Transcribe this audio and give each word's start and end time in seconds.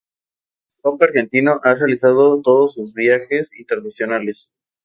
Con 0.81 0.93
el 0.93 0.97
Papa 0.97 1.05
argentino 1.11 1.61
ha 1.63 1.75
realizado 1.75 2.41
todos 2.41 2.73
sus 2.73 2.91
viajes 2.91 3.51
internacionales. 3.55 4.51